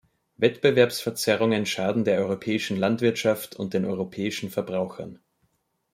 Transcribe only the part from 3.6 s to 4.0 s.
den